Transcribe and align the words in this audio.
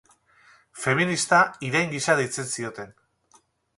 Feminista 0.85 1.41
irain 1.69 1.93
gisa 1.93 2.17
deitzen 2.21 2.51
zioten. 2.55 2.97